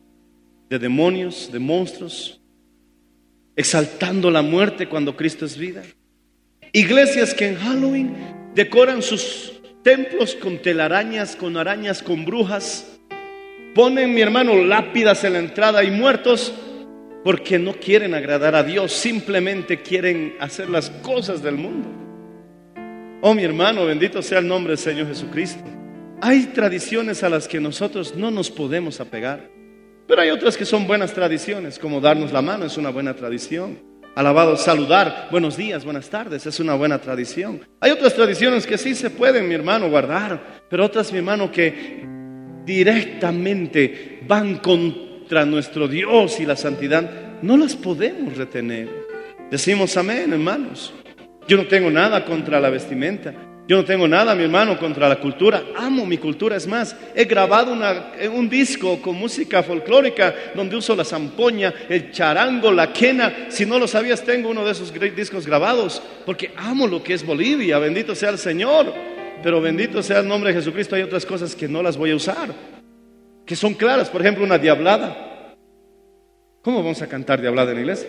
[0.68, 2.40] de demonios, de monstruos,
[3.54, 5.82] exaltando la muerte cuando Cristo es vida.
[6.72, 8.14] Iglesias que en Halloween
[8.54, 12.98] decoran sus templos con telarañas, con arañas, con brujas.
[13.74, 16.54] Ponen, mi hermano, lápidas en la entrada y muertos
[17.24, 21.88] porque no quieren agradar a Dios, simplemente quieren hacer las cosas del mundo.
[23.20, 25.62] Oh, mi hermano, bendito sea el nombre del Señor Jesucristo.
[26.24, 29.50] Hay tradiciones a las que nosotros no nos podemos apegar,
[30.06, 33.80] pero hay otras que son buenas tradiciones, como darnos la mano es una buena tradición.
[34.14, 37.62] Alabado, saludar, buenos días, buenas tardes, es una buena tradición.
[37.80, 42.06] Hay otras tradiciones que sí se pueden, mi hermano, guardar, pero otras, mi hermano, que
[42.64, 48.88] directamente van contra nuestro Dios y la santidad, no las podemos retener.
[49.50, 50.94] Decimos amén, hermanos.
[51.48, 53.34] Yo no tengo nada contra la vestimenta.
[53.68, 55.62] Yo no tengo nada, mi hermano, contra la cultura.
[55.76, 56.56] Amo mi cultura.
[56.56, 57.72] Es más, he grabado
[58.32, 63.46] un disco con música folclórica donde uso la zampoña, el charango, la quena.
[63.48, 67.24] Si no lo sabías, tengo uno de esos discos grabados porque amo lo que es
[67.24, 67.78] Bolivia.
[67.78, 68.92] Bendito sea el Señor.
[69.44, 70.96] Pero bendito sea el nombre de Jesucristo.
[70.96, 72.50] Hay otras cosas que no las voy a usar,
[73.46, 74.10] que son claras.
[74.10, 75.54] Por ejemplo, una diablada.
[76.62, 78.08] ¿Cómo vamos a cantar diablada en la iglesia?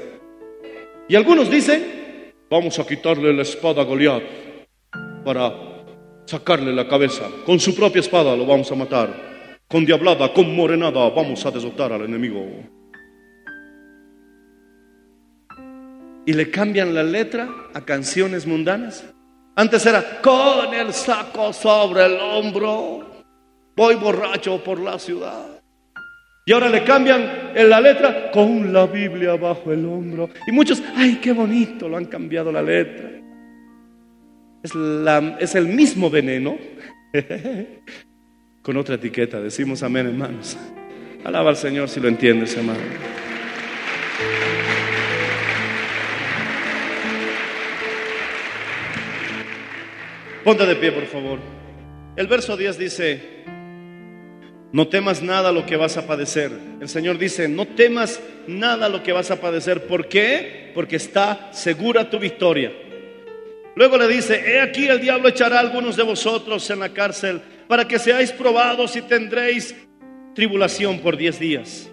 [1.07, 4.42] Y algunos dicen, vamos a quitarle la espada a Goliat
[5.23, 5.73] para
[6.25, 7.25] sacarle la cabeza.
[7.45, 9.33] Con su propia espada lo vamos a matar.
[9.67, 12.45] Con diablada, con morenada, vamos a desotar al enemigo.
[16.25, 19.03] Y le cambian la letra a canciones mundanas.
[19.55, 23.23] Antes era con el saco sobre el hombro,
[23.75, 25.61] voy borracho por la ciudad.
[26.45, 30.29] Y ahora le cambian en la letra con la Biblia bajo el hombro.
[30.47, 33.22] Y muchos, ay, qué bonito, lo han cambiado la letra
[34.63, 36.57] es, el mismo veneno
[38.61, 39.41] con otra etiqueta.
[39.41, 40.57] Decimos amén, hermanos.
[41.23, 42.79] Alaba al Señor si lo entiendes, hermano.
[50.43, 51.39] Ponte de pie, por favor.
[52.15, 53.21] El verso 10 dice,
[54.71, 56.51] no temas nada lo que vas a padecer.
[56.81, 59.87] El Señor dice, no temas nada lo que vas a padecer.
[59.87, 60.71] ¿Por qué?
[60.73, 62.71] Porque está segura tu victoria.
[63.75, 67.41] Luego le dice, he aquí el diablo echará a algunos de vosotros en la cárcel
[67.67, 69.75] para que seáis probados y tendréis
[70.35, 71.89] tribulación por diez días.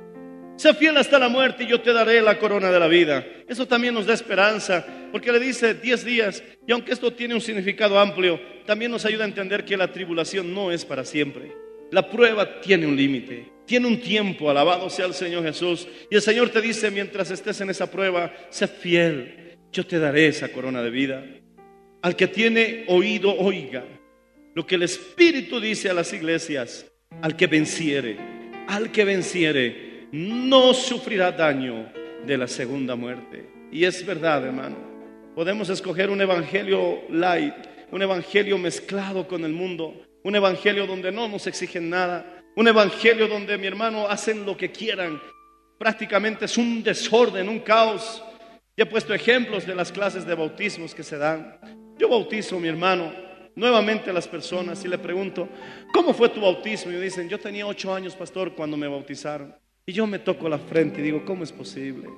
[0.56, 3.24] Sé fiel hasta la muerte y yo te daré la corona de la vida.
[3.48, 7.40] Eso también nos da esperanza, porque le dice diez días, y aunque esto tiene un
[7.40, 11.50] significado amplio, también nos ayuda a entender que la tribulación no es para siempre.
[11.90, 15.88] La prueba tiene un límite, tiene un tiempo, alabado sea el Señor Jesús.
[16.10, 20.26] Y el Señor te dice, mientras estés en esa prueba, sé fiel, yo te daré
[20.26, 21.24] esa corona de vida.
[22.02, 23.84] Al que tiene oído, oiga
[24.54, 26.86] lo que el Espíritu dice a las iglesias,
[27.22, 28.16] al que venciere,
[28.66, 31.92] al que venciere no sufrirá daño
[32.26, 33.48] de la segunda muerte.
[33.70, 34.76] Y es verdad, hermano.
[35.34, 37.54] Podemos escoger un evangelio light,
[37.92, 43.28] un evangelio mezclado con el mundo, un evangelio donde no nos exigen nada, un evangelio
[43.28, 45.20] donde mi hermano hacen lo que quieran.
[45.78, 48.22] Prácticamente es un desorden, un caos.
[48.76, 51.79] Ya he puesto ejemplos de las clases de bautismos que se dan.
[52.00, 53.12] Yo bautizo, mi hermano,
[53.54, 55.46] nuevamente a las personas y le pregunto,
[55.92, 56.90] ¿cómo fue tu bautismo?
[56.90, 59.54] Y me dicen, yo tenía ocho años, pastor, cuando me bautizaron.
[59.84, 62.08] Y yo me toco la frente y digo, ¿cómo es posible?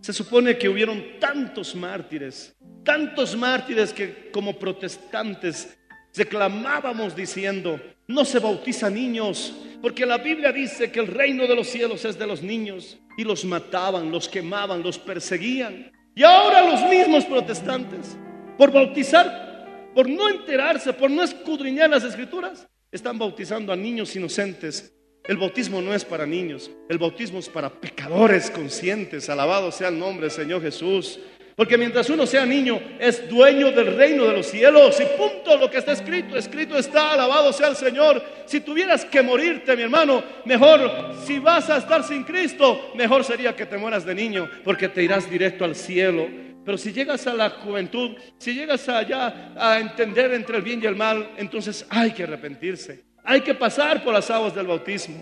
[0.00, 5.76] Se supone que hubieron tantos mártires, tantos mártires que como protestantes
[6.16, 7.78] reclamábamos diciendo,
[8.08, 12.18] no se bautiza niños, porque la Biblia dice que el reino de los cielos es
[12.18, 15.92] de los niños, y los mataban, los quemaban, los perseguían.
[16.14, 18.16] Y ahora los mismos protestantes,
[18.60, 24.92] por bautizar, por no enterarse, por no escudriñar las escrituras, están bautizando a niños inocentes
[25.24, 29.28] el bautismo no es para niños, el bautismo es para pecadores conscientes.
[29.28, 31.20] Alabado sea el nombre del Señor Jesús.
[31.54, 34.98] Porque mientras uno sea niño, es dueño del reino de los cielos.
[34.98, 38.22] Y punto lo que está escrito, escrito está, alabado sea el Señor.
[38.46, 43.54] Si tuvieras que morirte, mi hermano, mejor, si vas a estar sin Cristo, mejor sería
[43.54, 46.26] que te mueras de niño, porque te irás directo al cielo.
[46.64, 50.86] Pero si llegas a la juventud, si llegas allá a entender entre el bien y
[50.86, 53.04] el mal, entonces hay que arrepentirse.
[53.24, 55.18] Hay que pasar por las aguas del bautismo.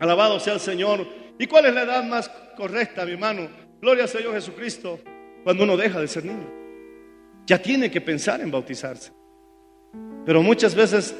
[0.00, 1.06] Alabado sea el Señor.
[1.38, 3.48] ¿Y cuál es la edad más correcta, mi hermano?
[3.80, 5.00] Gloria al Señor Jesucristo.
[5.44, 6.46] Cuando uno deja de ser niño.
[7.46, 9.12] Ya tiene que pensar en bautizarse.
[10.26, 11.16] Pero muchas veces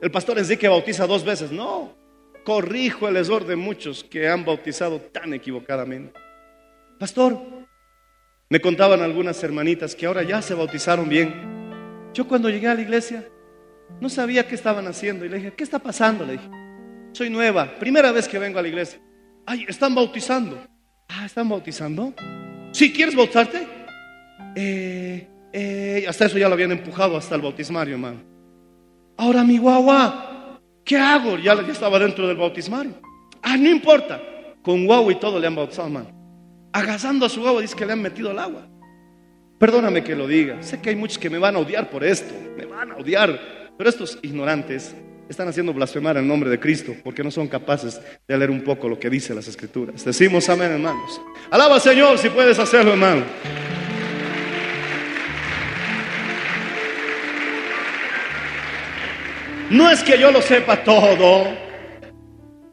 [0.00, 1.52] el pastor Enrique bautiza dos veces.
[1.52, 1.94] No,
[2.44, 6.18] corrijo el error de muchos que han bautizado tan equivocadamente.
[6.98, 7.38] Pastor,
[8.50, 11.32] me contaban algunas hermanitas que ahora ya se bautizaron bien.
[12.12, 13.24] Yo cuando llegué a la iglesia
[14.00, 15.24] no sabía qué estaban haciendo.
[15.24, 16.26] Y le dije, ¿qué está pasando?
[16.26, 16.50] Le dije,
[17.12, 19.00] soy nueva, primera vez que vengo a la iglesia.
[19.46, 20.60] Ay, están bautizando.
[21.08, 22.12] Ah, ¿están bautizando?
[22.72, 23.66] ¿Sí quieres bautizarte?
[24.56, 28.20] Eh, eh, hasta eso ya lo habían empujado hasta el bautismario, hermano.
[29.16, 31.38] Ahora mi guagua, ¿qué hago?
[31.38, 32.94] Ya, ya estaba dentro del bautismario.
[33.42, 34.20] Ah, no importa.
[34.60, 36.19] Con guagua y todo le han bautizado, hermano.
[36.72, 38.68] Agazando a su guagua dice que le han metido al agua.
[39.58, 40.62] Perdóname que lo diga.
[40.62, 42.32] Sé que hay muchos que me van a odiar por esto.
[42.56, 43.70] Me van a odiar.
[43.76, 44.94] Pero estos ignorantes
[45.28, 48.88] están haciendo blasfemar el nombre de Cristo porque no son capaces de leer un poco
[48.88, 50.04] lo que dice las Escrituras.
[50.04, 51.20] Decimos amén, hermanos.
[51.50, 53.24] Alaba Señor si puedes hacerlo, hermano.
[59.70, 61.46] No es que yo lo sepa todo,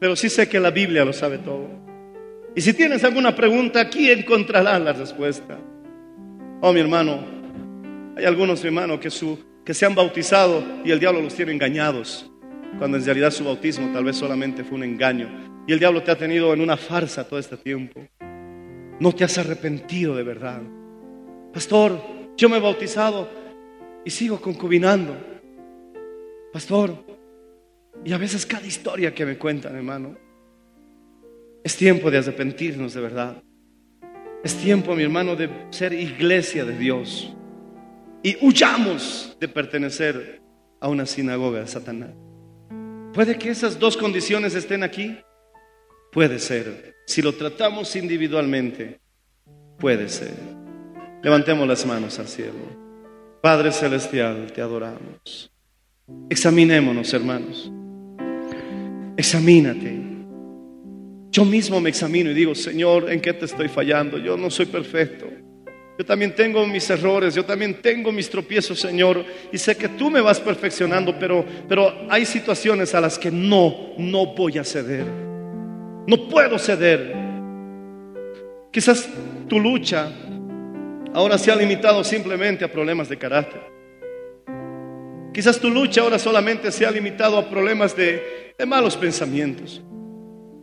[0.00, 1.87] pero sí sé que la Biblia lo sabe todo.
[2.58, 5.56] Y si tienes alguna pregunta, aquí encontrarás la respuesta.
[6.60, 7.24] Oh, mi hermano,
[8.16, 9.10] hay algunos, mi hermano, que
[9.64, 12.28] que se han bautizado y el diablo los tiene engañados,
[12.76, 15.28] cuando en realidad su bautismo tal vez solamente fue un engaño.
[15.68, 18.04] Y el diablo te ha tenido en una farsa todo este tiempo.
[18.98, 20.60] No te has arrepentido de verdad.
[21.52, 22.02] Pastor,
[22.36, 23.28] yo me he bautizado
[24.04, 25.16] y sigo concubinando.
[26.52, 27.04] Pastor,
[28.04, 30.27] y a veces cada historia que me cuentan, hermano,
[31.68, 33.42] es tiempo de arrepentirnos de verdad.
[34.42, 37.30] Es tiempo, mi hermano, de ser iglesia de Dios
[38.22, 40.40] y huyamos de pertenecer
[40.80, 42.08] a una sinagoga de Satanás.
[43.12, 45.18] ¿Puede que esas dos condiciones estén aquí?
[46.10, 46.94] Puede ser.
[47.06, 49.00] Si lo tratamos individualmente,
[49.78, 50.32] puede ser.
[51.22, 52.78] Levantemos las manos al cielo.
[53.42, 55.52] Padre Celestial, te adoramos.
[56.30, 57.70] Examinémonos, hermanos.
[59.18, 59.97] Examínate.
[61.30, 64.18] Yo mismo me examino y digo, Señor, ¿en qué te estoy fallando?
[64.18, 65.26] Yo no soy perfecto.
[65.98, 70.10] Yo también tengo mis errores, yo también tengo mis tropiezos, Señor, y sé que tú
[70.10, 75.04] me vas perfeccionando, pero, pero hay situaciones a las que no, no voy a ceder.
[76.06, 77.14] No puedo ceder.
[78.70, 79.08] Quizás
[79.48, 80.12] tu lucha
[81.12, 83.60] ahora se ha limitado simplemente a problemas de carácter.
[85.34, 89.82] Quizás tu lucha ahora solamente se ha limitado a problemas de, de malos pensamientos.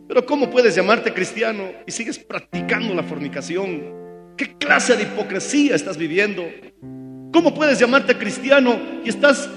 [0.08, 4.34] Pero ¿cómo puedes llamarte cristiano y sigues practicando la fornicación?
[4.36, 6.44] ¿Qué clase de hipocresía estás viviendo?
[7.32, 9.50] ¿Cómo puedes llamarte cristiano y estás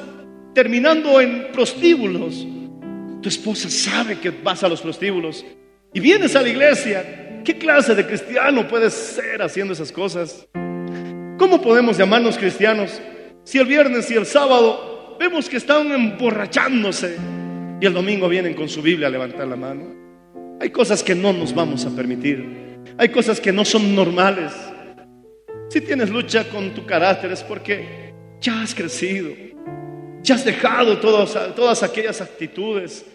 [0.55, 2.47] terminando en prostíbulos?
[3.21, 5.45] Tu esposa sabe que vas a los prostíbulos
[5.93, 7.41] y vienes a la iglesia.
[7.43, 10.47] ¿Qué clase de cristiano puedes ser haciendo esas cosas?
[11.37, 13.01] ¿Cómo podemos llamarnos cristianos
[13.43, 17.17] si el viernes y el sábado vemos que están emborrachándose
[17.79, 19.98] y el domingo vienen con su Biblia a levantar la mano?
[20.59, 22.79] Hay cosas que no nos vamos a permitir.
[22.97, 24.51] Hay cosas que no son normales.
[25.69, 29.31] Si tienes lucha con tu carácter es porque ya has crecido.
[30.21, 33.05] Ya has dejado todas, todas aquellas actitudes.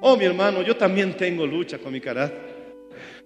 [0.00, 2.38] Oh, mi hermano, yo también tengo lucha con mi carácter.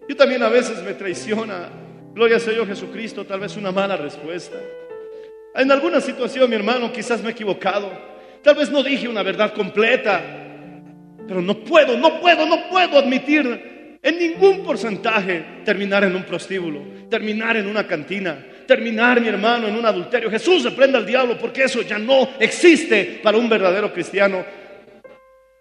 [0.09, 1.69] Yo también a veces me traiciona,
[2.15, 4.57] gloria al Señor Jesucristo, tal vez una mala respuesta.
[5.55, 7.91] En alguna situación, mi hermano, quizás me he equivocado.
[8.43, 10.42] Tal vez no dije una verdad completa.
[11.27, 16.81] Pero no puedo, no puedo, no puedo admitir en ningún porcentaje terminar en un prostíbulo,
[17.09, 20.31] terminar en una cantina, terminar, mi hermano, en un adulterio.
[20.31, 24.45] Jesús reprenda al diablo porque eso ya no existe para un verdadero cristiano.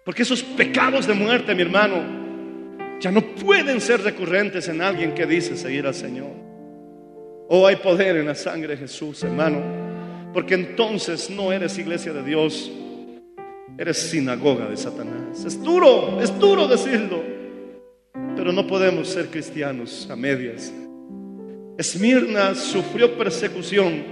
[0.04, 5.26] Porque esos pecados de muerte, mi hermano, ya no pueden ser recurrentes en alguien que
[5.26, 6.32] dice seguir al Señor.
[7.48, 9.62] Oh, hay poder en la sangre de Jesús, hermano.
[10.32, 12.72] Porque entonces no eres iglesia de Dios,
[13.78, 15.44] eres sinagoga de Satanás.
[15.44, 17.22] Es duro, es duro decirlo,
[18.36, 20.72] pero no podemos ser cristianos a medias.
[21.78, 24.04] Esmirna sufrió persecución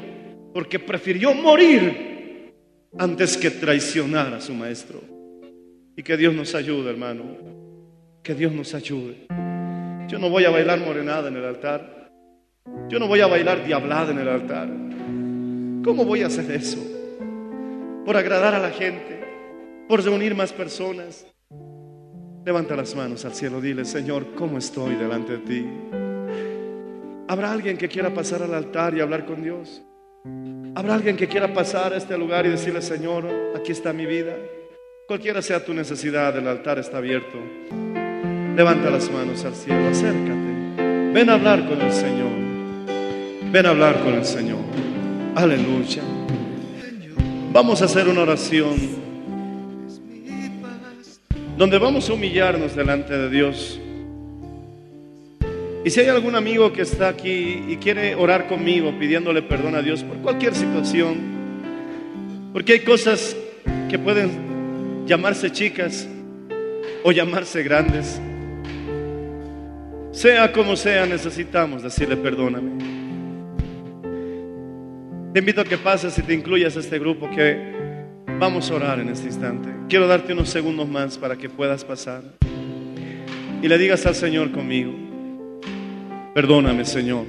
[0.53, 2.53] porque prefirió morir
[2.99, 5.01] antes que traicionar a su maestro.
[5.97, 7.25] Y que Dios nos ayude, hermano.
[8.23, 9.27] Que Dios nos ayude.
[10.09, 12.11] Yo no voy a bailar morenada en el altar.
[12.89, 14.69] Yo no voy a bailar diablada en el altar.
[15.85, 16.79] ¿Cómo voy a hacer eso?
[18.05, 19.20] Por agradar a la gente,
[19.91, 21.27] por reunir más personas.
[22.47, 25.67] Levanta las manos al cielo, dile, Señor, ¿cómo estoy delante de ti?
[27.27, 29.83] ¿Habrá alguien que quiera pasar al altar y hablar con Dios?
[30.77, 33.27] ¿Habrá alguien que quiera pasar a este lugar y decirle, Señor,
[33.57, 34.37] aquí está mi vida?
[35.09, 37.39] Cualquiera sea tu necesidad, el altar está abierto.
[38.55, 41.13] Levanta las manos al cielo, acércate.
[41.13, 42.31] Ven a hablar con el Señor.
[43.51, 44.61] Ven a hablar con el Señor.
[45.35, 46.03] Aleluya.
[47.53, 49.10] Vamos a hacer una oración
[51.61, 53.79] donde vamos a humillarnos delante de Dios.
[55.85, 59.83] Y si hay algún amigo que está aquí y quiere orar conmigo pidiéndole perdón a
[59.83, 61.19] Dios por cualquier situación,
[62.55, 63.37] porque hay cosas
[63.91, 66.09] que pueden llamarse chicas
[67.05, 68.19] o llamarse grandes,
[70.13, 72.71] sea como sea, necesitamos decirle perdóname.
[75.35, 77.80] Te invito a que pases y te incluyas a este grupo que
[78.41, 79.69] vamos a orar en este instante.
[79.87, 82.23] Quiero darte unos segundos más para que puedas pasar
[83.63, 84.93] y le digas al Señor conmigo.
[86.35, 87.27] Perdóname, Señor.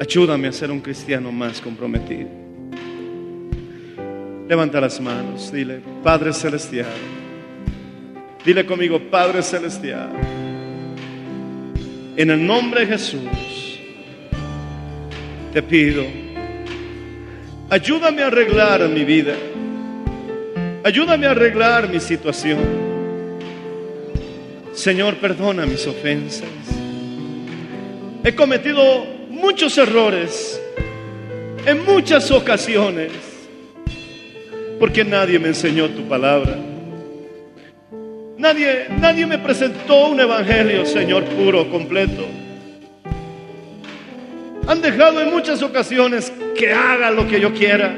[0.00, 2.30] Ayúdame a ser un cristiano más comprometido.
[4.48, 6.86] Levanta las manos, dile, Padre Celestial.
[8.44, 10.10] Dile conmigo, Padre Celestial.
[12.16, 13.78] En el nombre de Jesús,
[15.52, 16.21] te pido,
[17.72, 19.34] ayúdame a arreglar mi vida.
[20.84, 22.58] Ayúdame a arreglar mi situación.
[24.74, 26.48] Señor, perdona mis ofensas.
[28.24, 30.60] He cometido muchos errores
[31.64, 33.10] en muchas ocasiones
[34.78, 36.58] porque nadie me enseñó tu palabra.
[38.36, 42.41] Nadie, nadie me presentó un evangelio, Señor, puro, completo.
[44.66, 47.96] Han dejado en muchas ocasiones que haga lo que yo quiera.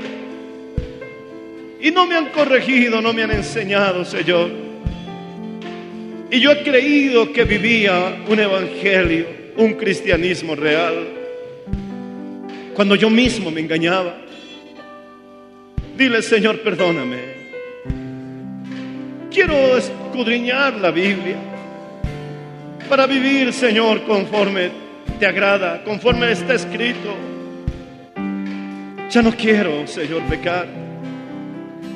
[1.81, 4.51] Y no me han corregido, no me han enseñado, Señor.
[6.31, 11.07] Y yo he creído que vivía un evangelio un cristianismo real.
[12.75, 14.17] Cuando yo mismo me engañaba.
[15.97, 17.19] Dile, Señor, perdóname.
[19.31, 21.37] Quiero escudriñar la Biblia
[22.89, 24.71] para vivir, Señor, conforme
[25.19, 27.15] te agrada, conforme está escrito.
[29.11, 30.67] Ya no quiero, Señor, pecar.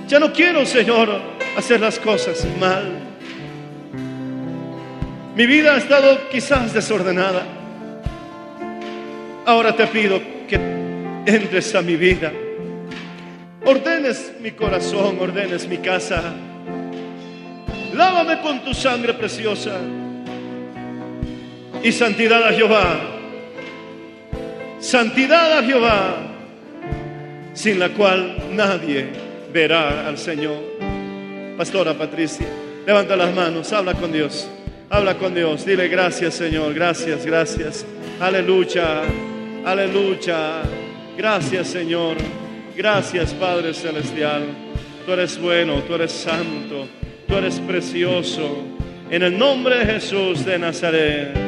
[0.07, 1.21] Ya no quiero, Señor,
[1.57, 3.09] hacer las cosas mal.
[5.35, 7.43] Mi vida ha estado quizás desordenada.
[9.47, 10.57] Ahora te pido que
[11.27, 12.33] entres a mi vida.
[13.64, 16.23] Ordenes mi corazón, ordenes mi casa.
[17.95, 19.79] Lávame con tu sangre preciosa.
[21.83, 23.01] Y santidad a Jehová.
[24.81, 26.16] Santidad a Jehová,
[27.53, 29.09] sin la cual nadie
[29.53, 30.61] verá al Señor.
[31.57, 32.47] Pastora Patricia,
[32.87, 34.49] levanta las manos, habla con Dios.
[34.91, 37.85] Habla con Dios, dile gracias Señor, gracias, gracias.
[38.20, 39.03] Aleluya,
[39.64, 40.62] aleluya.
[41.16, 42.16] Gracias Señor,
[42.76, 44.45] gracias Padre Celestial.
[45.05, 46.87] Tú eres bueno, tú eres santo.
[47.26, 48.64] Tú eres precioso.
[49.11, 51.47] En el nombre de Jesús de Nazaret.